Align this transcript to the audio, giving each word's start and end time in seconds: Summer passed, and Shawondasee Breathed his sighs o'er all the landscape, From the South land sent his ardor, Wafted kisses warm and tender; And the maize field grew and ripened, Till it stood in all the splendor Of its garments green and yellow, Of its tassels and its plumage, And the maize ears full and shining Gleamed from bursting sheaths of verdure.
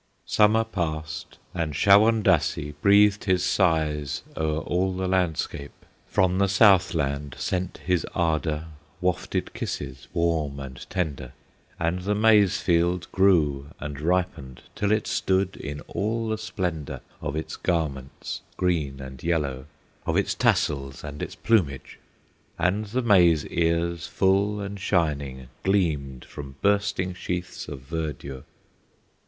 Summer 0.25 0.63
passed, 0.63 1.37
and 1.53 1.75
Shawondasee 1.75 2.73
Breathed 2.81 3.25
his 3.25 3.43
sighs 3.45 4.23
o'er 4.35 4.61
all 4.61 4.93
the 4.95 5.07
landscape, 5.07 5.85
From 6.07 6.39
the 6.39 6.47
South 6.47 6.95
land 6.95 7.35
sent 7.37 7.77
his 7.85 8.03
ardor, 8.15 8.65
Wafted 8.99 9.53
kisses 9.53 10.07
warm 10.11 10.59
and 10.59 10.89
tender; 10.89 11.33
And 11.79 11.99
the 11.99 12.15
maize 12.15 12.59
field 12.59 13.11
grew 13.11 13.67
and 13.79 14.01
ripened, 14.01 14.63
Till 14.73 14.91
it 14.91 15.05
stood 15.05 15.55
in 15.55 15.81
all 15.81 16.29
the 16.29 16.37
splendor 16.39 17.01
Of 17.21 17.35
its 17.35 17.55
garments 17.55 18.41
green 18.57 18.99
and 19.01 19.21
yellow, 19.21 19.67
Of 20.07 20.17
its 20.17 20.33
tassels 20.33 21.03
and 21.03 21.21
its 21.21 21.35
plumage, 21.35 21.99
And 22.57 22.85
the 22.87 23.03
maize 23.03 23.45
ears 23.45 24.07
full 24.07 24.59
and 24.61 24.79
shining 24.79 25.49
Gleamed 25.61 26.25
from 26.25 26.55
bursting 26.63 27.13
sheaths 27.13 27.67
of 27.67 27.81
verdure. 27.81 28.45